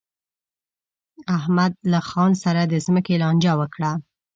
[1.37, 3.91] احمد له خان سره د ځمکې لانجه وکړه.